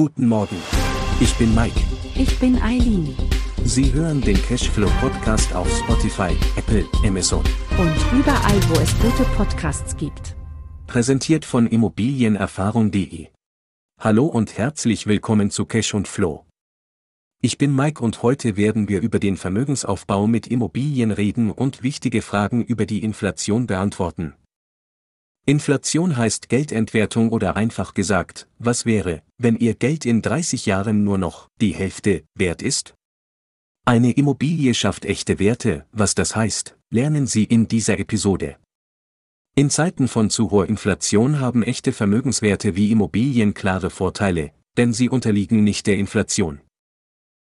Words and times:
Guten 0.00 0.28
Morgen. 0.28 0.56
Ich 1.20 1.34
bin 1.34 1.54
Mike. 1.54 1.78
Ich 2.14 2.38
bin 2.38 2.56
Eileen. 2.62 3.14
Sie 3.64 3.92
hören 3.92 4.22
den 4.22 4.40
Cashflow 4.40 4.88
Podcast 4.98 5.54
auf 5.54 5.70
Spotify, 5.76 6.34
Apple, 6.56 6.86
Amazon. 7.04 7.44
Und 7.76 8.18
überall, 8.18 8.58
wo 8.70 8.80
es 8.80 8.98
gute 8.98 9.24
Podcasts 9.36 9.94
gibt. 9.98 10.36
Präsentiert 10.86 11.44
von 11.44 11.66
Immobilienerfahrung.de. 11.66 13.26
Hallo 14.00 14.24
und 14.24 14.56
herzlich 14.56 15.06
willkommen 15.06 15.50
zu 15.50 15.66
Cash 15.66 15.92
und 15.92 16.08
Flow. 16.08 16.46
Ich 17.42 17.58
bin 17.58 17.76
Mike 17.76 18.02
und 18.02 18.22
heute 18.22 18.56
werden 18.56 18.88
wir 18.88 19.02
über 19.02 19.18
den 19.18 19.36
Vermögensaufbau 19.36 20.26
mit 20.26 20.46
Immobilien 20.46 21.10
reden 21.10 21.50
und 21.50 21.82
wichtige 21.82 22.22
Fragen 22.22 22.64
über 22.64 22.86
die 22.86 23.02
Inflation 23.04 23.66
beantworten. 23.66 24.32
Inflation 25.46 26.16
heißt 26.16 26.48
Geldentwertung 26.48 27.30
oder 27.30 27.56
einfach 27.56 27.94
gesagt, 27.94 28.46
was 28.58 28.84
wäre, 28.84 29.22
wenn 29.38 29.56
Ihr 29.56 29.74
Geld 29.74 30.04
in 30.04 30.22
30 30.22 30.66
Jahren 30.66 31.02
nur 31.02 31.18
noch 31.18 31.48
die 31.60 31.74
Hälfte 31.74 32.24
wert 32.34 32.62
ist? 32.62 32.94
Eine 33.86 34.12
Immobilie 34.12 34.74
schafft 34.74 35.04
echte 35.04 35.38
Werte, 35.38 35.86
was 35.92 36.14
das 36.14 36.36
heißt, 36.36 36.76
lernen 36.90 37.26
Sie 37.26 37.44
in 37.44 37.66
dieser 37.66 37.98
Episode. 37.98 38.56
In 39.56 39.68
Zeiten 39.68 40.06
von 40.06 40.30
zu 40.30 40.50
hoher 40.50 40.68
Inflation 40.68 41.40
haben 41.40 41.62
echte 41.62 41.92
Vermögenswerte 41.92 42.76
wie 42.76 42.92
Immobilien 42.92 43.52
klare 43.52 43.90
Vorteile, 43.90 44.52
denn 44.76 44.92
sie 44.92 45.08
unterliegen 45.08 45.64
nicht 45.64 45.86
der 45.86 45.96
Inflation. 45.96 46.60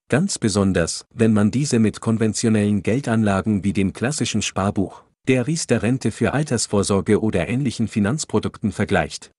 Ganz 0.10 0.40
besonders, 0.40 1.06
wenn 1.14 1.34
man 1.34 1.52
diese 1.52 1.80
mit 1.80 2.00
konventionellen 2.00 2.84
Geldanlagen 2.84 3.64
wie 3.64 3.74
dem 3.74 3.94
klassischen 3.94 4.42
Sparbuch, 4.42 5.04
der 5.28 5.48
Riester-Rente 5.48 6.12
für 6.12 6.34
Altersvorsorge 6.34 7.22
oder 7.22 7.48
ähnlichen 7.48 7.88
Finanzprodukten 7.88 8.72
vergleicht. 8.72 9.32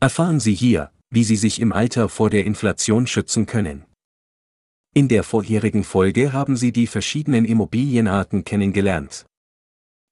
Erfahren 0.00 0.40
Sie 0.40 0.54
hier, 0.54 0.90
wie 1.10 1.24
Sie 1.24 1.36
sich 1.36 1.60
im 1.60 1.72
Alter 1.72 2.08
vor 2.08 2.30
der 2.30 2.44
Inflation 2.44 3.06
schützen 3.06 3.46
können. 3.46 3.84
In 4.94 5.08
der 5.08 5.22
vorherigen 5.22 5.84
Folge 5.84 6.32
haben 6.32 6.56
Sie 6.56 6.72
die 6.72 6.86
verschiedenen 6.86 7.44
Immobilienarten 7.44 8.44
kennengelernt. 8.44 9.26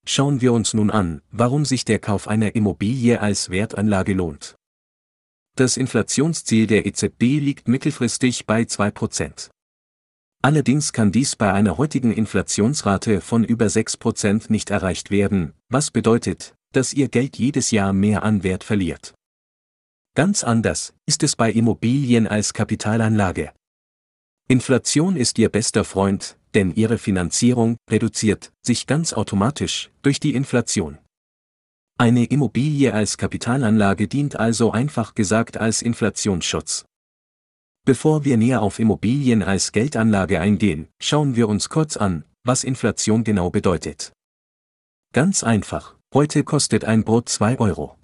Schauen 0.07 0.41
wir 0.41 0.53
uns 0.53 0.75
nun 0.75 0.91
an, 0.91 1.23
warum 1.31 1.64
sich 1.64 1.84
der 1.84 1.98
Kauf 1.98 2.29
einer 2.29 2.55
Immobilie 2.55 3.20
als 3.20 3.51
Wertanlage 3.51 4.14
lohnt. 4.14 4.55
Das 5.57 5.77
Inflationsziel 5.77 6.67
der 6.67 6.87
EZB 6.87 7.41
liegt 7.41 7.67
mittelfristig 7.67 8.47
bei 8.47 8.62
2%. 8.62 9.51
Allerdings 10.47 10.92
kann 10.92 11.11
dies 11.11 11.34
bei 11.34 11.52
einer 11.52 11.77
heutigen 11.77 12.12
Inflationsrate 12.12 13.20
von 13.20 13.42
über 13.42 13.66
6% 13.66 14.44
nicht 14.48 14.70
erreicht 14.70 15.11
werden, 15.11 15.55
was 15.69 15.91
bedeutet, 15.91 16.55
dass 16.72 16.92
Ihr 16.92 17.08
Geld 17.08 17.36
jedes 17.36 17.72
Jahr 17.72 17.92
mehr 17.92 18.22
an 18.22 18.44
Wert 18.44 18.62
verliert. 18.62 19.12
Ganz 20.14 20.44
anders 20.44 20.94
ist 21.05 21.24
es 21.24 21.34
bei 21.34 21.50
Immobilien 21.50 22.28
als 22.28 22.52
Kapitalanlage. 22.52 23.50
Inflation 24.47 25.17
ist 25.17 25.36
Ihr 25.41 25.48
bester 25.48 25.83
Freund, 25.83 26.39
denn 26.55 26.72
Ihre 26.72 26.98
Finanzierung 26.98 27.77
reduziert 27.91 28.52
sich 28.62 28.86
ganz 28.86 29.14
automatisch 29.14 29.91
durch 30.02 30.20
die 30.20 30.36
Inflation. 30.36 30.98
Eine 31.98 32.24
Immobilie 32.24 32.94
als 32.94 33.19
Kapitalanlage 33.19 34.06
dient 34.06 34.36
also 34.36 34.70
einfach 34.70 35.17
gesagt 35.17 35.56
als 35.56 35.83
Inflationsschutz. 35.83 36.84
Bevor 37.87 38.25
wir 38.25 38.37
näher 38.37 38.62
auf 38.62 38.81
Immobilien 38.81 39.45
als 39.45 39.70
Geldanlage 39.70 40.41
eingehen, 40.41 40.89
schauen 41.01 41.37
wir 41.37 41.48
uns 41.48 41.69
kurz 41.69 41.97
an, 41.97 42.25
was 42.42 42.65
Inflation 42.65 43.23
genau 43.23 43.48
bedeutet. 43.48 44.12
Ganz 45.12 45.45
einfach, 45.45 45.95
heute 46.12 46.42
kostet 46.42 46.84
ein 46.84 47.05
Brot 47.05 47.29
2 47.29 47.61
Euro. 47.61 47.97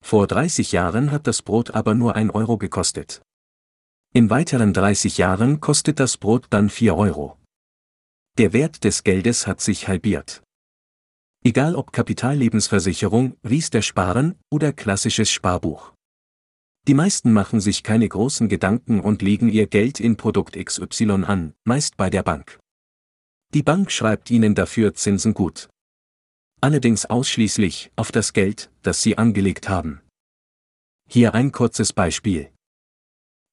Vor 0.00 0.28
30 0.28 0.70
Jahren 0.70 1.10
hat 1.10 1.26
das 1.26 1.42
Brot 1.42 1.72
aber 1.72 1.96
nur 1.96 2.14
1 2.14 2.32
Euro 2.36 2.56
gekostet. 2.56 3.20
In 4.12 4.30
weiteren 4.30 4.72
30 4.72 5.18
Jahren 5.18 5.58
kostet 5.58 5.98
das 5.98 6.16
Brot 6.16 6.46
dann 6.50 6.70
4 6.70 6.94
Euro. 6.94 7.36
Der 8.38 8.52
Wert 8.52 8.84
des 8.84 9.02
Geldes 9.02 9.48
hat 9.48 9.60
sich 9.60 9.88
halbiert. 9.88 10.44
Egal 11.42 11.74
ob 11.74 11.90
Kapitallebensversicherung, 11.90 13.36
Riester 13.42 13.82
Sparen 13.82 14.38
oder 14.52 14.72
klassisches 14.72 15.32
Sparbuch. 15.32 15.94
Die 16.86 16.94
meisten 16.94 17.32
machen 17.32 17.60
sich 17.60 17.82
keine 17.82 18.06
großen 18.06 18.48
Gedanken 18.48 19.00
und 19.00 19.22
legen 19.22 19.48
ihr 19.48 19.66
Geld 19.66 20.00
in 20.00 20.16
Produkt 20.16 20.62
XY 20.62 21.24
an, 21.24 21.54
meist 21.64 21.96
bei 21.96 22.10
der 22.10 22.22
Bank. 22.22 22.58
Die 23.54 23.62
Bank 23.62 23.90
schreibt 23.90 24.30
ihnen 24.30 24.54
dafür 24.54 24.94
Zinsen 24.94 25.32
gut. 25.32 25.70
Allerdings 26.60 27.06
ausschließlich 27.06 27.90
auf 27.96 28.12
das 28.12 28.34
Geld, 28.34 28.70
das 28.82 29.00
sie 29.00 29.16
angelegt 29.16 29.68
haben. 29.68 30.02
Hier 31.08 31.34
ein 31.34 31.52
kurzes 31.52 31.92
Beispiel. 31.92 32.50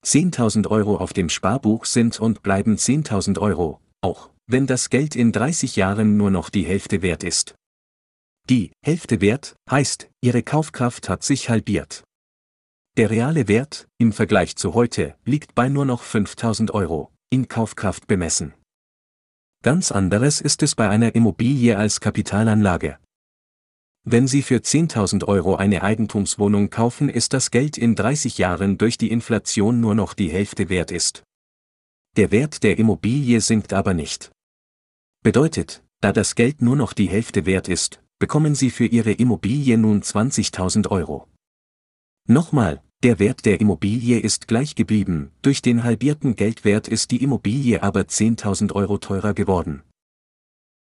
10.000 0.06 0.68
Euro 0.68 0.97
auf 0.97 1.14
dem 1.14 1.30
Sparbuch 1.30 1.86
sind 1.86 2.20
und 2.20 2.44
bleiben 2.44 2.75
10.000 2.75 3.38
Euro, 3.40 3.80
auch 4.02 4.30
wenn 4.47 4.68
das 4.68 4.90
Geld 4.90 5.16
in 5.16 5.31
30 5.31 5.75
Jahren 5.78 6.18
nur 6.18 6.31
noch 6.31 6.50
die 6.50 6.64
Hälfte 6.64 7.02
wert 7.02 7.24
ist. 7.24 7.56
Die 8.50 8.72
Hälfte 8.84 9.22
wert 9.22 9.56
heißt, 9.70 10.09
ihre 10.22 10.44
Kaufkraft 10.44 11.08
hat 11.08 11.24
sich 11.24 11.50
halbiert. 11.50 12.03
Der 12.97 13.09
reale 13.09 13.47
Wert, 13.47 13.88
im 13.97 14.12
Vergleich 14.12 14.57
zu 14.57 14.74
heute, 14.74 15.16
liegt 15.24 15.56
bei 15.56 15.69
nur 15.69 15.85
noch 15.85 16.03
5000 16.03 16.74
Euro, 16.74 17.09
in 17.29 17.47
Kaufkraft 17.47 18.06
bemessen. 18.06 18.53
Ganz 19.63 19.94
anderes 19.94 20.41
ist 20.41 20.62
es 20.62 20.75
bei 20.75 20.90
einer 20.90 21.16
Immobilie 21.16 21.78
als 21.78 22.02
Kapitalanlage. 22.02 22.97
Wenn 24.03 24.28
Sie 24.28 24.41
für 24.41 24.57
10.000 24.57 25.25
Euro 25.25 25.56
eine 25.56 25.84
Eigentumswohnung 25.84 26.69
kaufen, 26.69 27.07
ist 27.07 27.31
das 27.31 27.50
Geld 27.50 27.78
in 27.78 27.96
30 27.96 28.38
Jahren 28.38 28.78
durch 28.78 28.97
die 28.97 29.09
Inflation 29.09 29.79
nur 29.79 29.96
noch 29.96 30.13
die 30.13 30.29
Hälfte 30.29 30.68
wert 30.68 30.91
ist. 30.91 31.23
Der 32.18 32.29
Wert 32.31 32.62
der 32.62 32.78
Immobilie 32.78 33.40
sinkt 33.40 33.72
aber 33.72 33.94
nicht. 33.94 34.31
Bedeutet, 35.23 35.81
da 36.02 36.12
das 36.12 36.35
Geld 36.35 36.62
nur 36.62 36.75
noch 36.75 36.91
die 36.91 37.08
Hälfte 37.08 37.46
wert 37.46 37.69
ist, 37.69 38.02
bekommen 38.19 38.53
Sie 38.53 38.69
für 38.69 38.85
Ihre 38.85 39.13
Immobilie 39.13 39.78
nun 39.78 40.02
20.000 40.02 40.90
Euro. 40.90 41.31
Nochmal, 42.28 42.82
der 43.04 43.18
Wert 43.18 43.46
der 43.46 43.59
Immobilie 43.59 44.20
ist 44.20 44.48
gleich 44.48 44.76
geblieben, 44.76 45.32
durch 45.42 45.62
den 45.62 45.84
halbierten 45.84 46.36
Geldwert 46.36 46.88
ist 46.88 47.12
die 47.12 47.24
Immobilie 47.24 47.82
aber 47.82 48.02
10.000 48.02 48.74
Euro 48.74 49.00
teurer 49.00 49.34
geworden. 49.34 49.82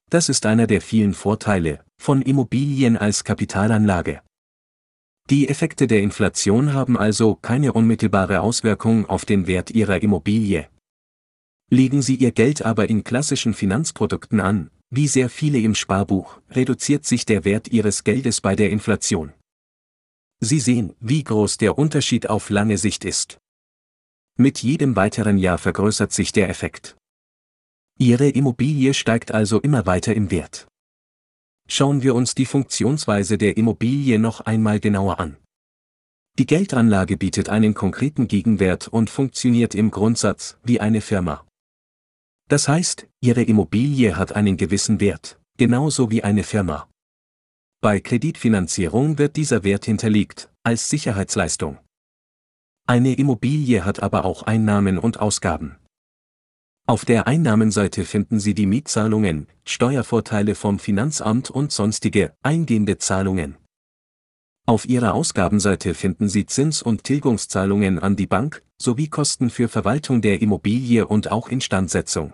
Das 0.09 0.27
ist 0.27 0.45
einer 0.45 0.67
der 0.67 0.81
vielen 0.81 1.13
Vorteile 1.13 1.83
von 2.01 2.21
Immobilien 2.21 2.97
als 2.97 3.23
Kapitalanlage. 3.23 4.21
Die 5.29 5.47
Effekte 5.47 5.85
der 5.85 6.01
Inflation 6.01 6.73
haben 6.73 6.97
also 6.97 7.35
keine 7.35 7.73
unmittelbare 7.73 8.41
Auswirkung 8.41 9.05
auf 9.05 9.25
den 9.25 9.45
Wert 9.45 9.69
Ihrer 9.69 10.01
Immobilie. 10.01 10.67
Legen 11.69 12.01
Sie 12.01 12.15
Ihr 12.15 12.31
Geld 12.31 12.65
aber 12.65 12.89
in 12.89 13.03
klassischen 13.03 13.53
Finanzprodukten 13.53 14.39
an, 14.39 14.71
wie 14.89 15.07
sehr 15.07 15.29
viele 15.29 15.59
im 15.59 15.75
Sparbuch, 15.75 16.41
reduziert 16.49 17.05
sich 17.05 17.25
der 17.25 17.45
Wert 17.45 17.67
Ihres 17.67 18.03
Geldes 18.03 18.41
bei 18.41 18.55
der 18.55 18.71
Inflation. 18.71 19.33
Sie 20.41 20.59
sehen, 20.59 20.95
wie 20.99 21.23
groß 21.23 21.57
der 21.57 21.77
Unterschied 21.77 22.29
auf 22.29 22.49
lange 22.49 22.77
Sicht 22.77 23.03
ist. 23.03 23.39
Mit 24.37 24.63
jedem 24.63 24.95
weiteren 24.95 25.37
Jahr 25.37 25.57
vergrößert 25.57 26.13
sich 26.13 26.31
der 26.31 26.49
Effekt. 26.49 26.95
Ihre 27.97 28.29
Immobilie 28.29 28.93
steigt 28.93 29.33
also 29.33 29.59
immer 29.59 29.85
weiter 29.85 30.15
im 30.15 30.31
Wert. 30.31 30.67
Schauen 31.67 32.01
wir 32.01 32.15
uns 32.15 32.33
die 32.35 32.45
Funktionsweise 32.45 33.37
der 33.37 33.57
Immobilie 33.57 34.17
noch 34.17 34.41
einmal 34.41 34.79
genauer 34.79 35.19
an. 35.19 35.37
Die 36.37 36.45
Geldanlage 36.45 37.17
bietet 37.17 37.49
einen 37.49 37.73
konkreten 37.73 38.29
Gegenwert 38.29 38.87
und 38.87 39.09
funktioniert 39.09 39.75
im 39.75 39.91
Grundsatz 39.91 40.57
wie 40.63 40.79
eine 40.79 41.01
Firma. 41.01 41.45
Das 42.47 42.69
heißt, 42.69 43.07
Ihre 43.21 43.43
Immobilie 43.43 44.15
hat 44.15 44.31
einen 44.31 44.55
gewissen 44.55 45.01
Wert, 45.01 45.37
genauso 45.57 46.09
wie 46.09 46.23
eine 46.23 46.43
Firma. 46.43 46.88
Bei 47.81 48.01
Kreditfinanzierung 48.01 49.17
wird 49.17 49.37
dieser 49.37 49.63
Wert 49.63 49.85
hinterlegt, 49.85 50.51
als 50.63 50.89
Sicherheitsleistung. 50.89 51.77
Eine 52.85 53.13
Immobilie 53.13 53.85
hat 53.85 54.03
aber 54.03 54.25
auch 54.25 54.43
Einnahmen 54.43 54.97
und 54.97 55.21
Ausgaben. 55.21 55.77
Auf 56.87 57.05
der 57.05 57.25
Einnahmenseite 57.27 58.03
finden 58.03 58.41
Sie 58.41 58.53
die 58.53 58.65
Mietzahlungen, 58.65 59.47
Steuervorteile 59.63 60.55
vom 60.55 60.77
Finanzamt 60.77 61.49
und 61.49 61.71
sonstige, 61.71 62.33
eingehende 62.41 62.97
Zahlungen. 62.97 63.55
Auf 64.65 64.85
Ihrer 64.85 65.13
Ausgabenseite 65.13 65.93
finden 65.93 66.27
Sie 66.27 66.45
Zins- 66.47 66.81
und 66.81 67.05
Tilgungszahlungen 67.05 67.97
an 67.97 68.17
die 68.17 68.27
Bank, 68.27 68.61
sowie 68.77 69.07
Kosten 69.07 69.49
für 69.49 69.69
Verwaltung 69.69 70.21
der 70.21 70.41
Immobilie 70.41 71.07
und 71.07 71.31
auch 71.31 71.47
Instandsetzung. 71.47 72.33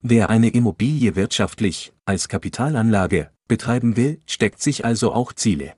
Wer 0.00 0.30
eine 0.30 0.48
Immobilie 0.48 1.14
wirtschaftlich, 1.14 1.92
als 2.06 2.28
Kapitalanlage, 2.28 3.30
betreiben 3.50 3.96
will, 3.96 4.22
steckt 4.26 4.62
sich 4.62 4.84
also 4.86 5.12
auch 5.12 5.34
Ziele. 5.34 5.74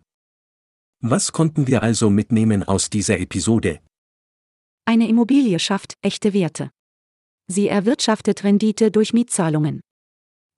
Was 1.01 1.33
konnten 1.33 1.67
wir 1.67 1.83
also 1.83 2.11
mitnehmen 2.11 2.63
aus 2.63 2.91
dieser 2.91 3.19
Episode? 3.19 3.81
Eine 4.85 5.09
Immobilie 5.09 5.59
schafft 5.59 5.95
echte 6.03 6.33
Werte. 6.33 6.71
Sie 7.49 7.67
erwirtschaftet 7.67 8.45
Rendite 8.45 8.93
durch 8.93 9.13
Mietzahlungen. 9.13 9.81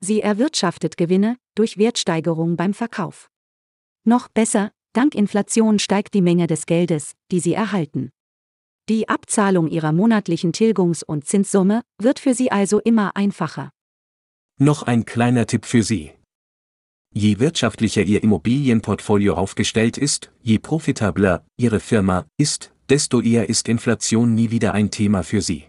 Sie 0.01 0.21
erwirtschaftet 0.21 0.99
Gewinne 0.99 1.39
durch 1.55 1.79
Wertsteigerung 1.79 2.57
beim 2.57 2.75
Verkauf. 2.75 3.31
Noch 4.05 4.29
besser, 4.29 4.71
dank 4.93 5.15
Inflation 5.15 5.79
steigt 5.79 6.13
die 6.13 6.21
Menge 6.21 6.47
des 6.47 6.67
Geldes, 6.67 7.13
die 7.31 7.41
Sie 7.41 7.55
erhalten. 7.55 8.11
Die 8.91 9.09
Abzahlung 9.09 9.69
Ihrer 9.69 9.93
monatlichen 9.93 10.53
Tilgungs- 10.53 11.05
und 11.05 11.25
Zinssumme 11.27 11.81
wird 12.03 12.19
für 12.19 12.35
Sie 12.35 12.53
also 12.53 12.81
immer 12.81 13.17
einfacher. 13.17 13.71
Noch 14.59 14.83
ein 14.83 15.07
kleiner 15.07 15.47
Tipp 15.47 15.65
für 15.65 15.83
Sie. 15.83 16.13
Je 17.17 17.39
wirtschaftlicher 17.39 18.03
Ihr 18.03 18.25
Immobilienportfolio 18.25 19.35
aufgestellt 19.35 19.99
ist, 19.99 20.33
je 20.43 20.59
profitabler 20.59 21.45
Ihre 21.57 21.79
Firma 21.79 22.27
ist, 22.37 22.73
desto 22.89 23.21
eher 23.21 23.49
ist 23.49 23.69
Inflation 23.69 24.35
nie 24.35 24.51
wieder 24.51 24.75
ein 24.75 24.91
Thema 24.91 25.23
für 25.23 25.41
Sie. 25.41 25.65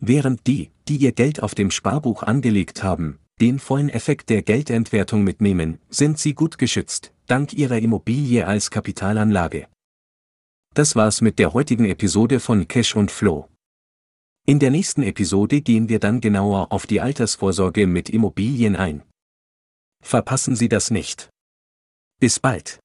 Während 0.00 0.46
die, 0.46 0.70
die 0.86 0.98
ihr 0.98 1.10
Geld 1.10 1.42
auf 1.42 1.56
dem 1.56 1.72
Sparbuch 1.72 2.22
angelegt 2.22 2.84
haben, 2.84 3.18
den 3.40 3.58
vollen 3.58 3.88
Effekt 3.88 4.30
der 4.30 4.42
Geldentwertung 4.42 5.24
mitnehmen, 5.24 5.80
sind 5.90 6.20
sie 6.20 6.34
gut 6.34 6.56
geschützt, 6.56 7.12
dank 7.26 7.52
ihrer 7.52 7.78
Immobilie 7.78 8.46
als 8.46 8.70
Kapitalanlage. 8.70 9.66
Das 10.72 10.94
war's 10.94 11.20
mit 11.20 11.40
der 11.40 11.52
heutigen 11.52 11.84
Episode 11.84 12.38
von 12.38 12.68
Cash 12.68 12.94
und 12.94 13.10
Flow. 13.10 13.48
In 14.46 14.60
der 14.60 14.70
nächsten 14.70 15.02
Episode 15.02 15.62
gehen 15.62 15.88
wir 15.88 15.98
dann 15.98 16.20
genauer 16.20 16.70
auf 16.70 16.86
die 16.86 17.00
Altersvorsorge 17.00 17.88
mit 17.88 18.08
Immobilien 18.08 18.76
ein. 18.76 19.02
Verpassen 20.02 20.56
Sie 20.56 20.68
das 20.68 20.90
nicht. 20.90 21.28
Bis 22.20 22.40
bald. 22.40 22.80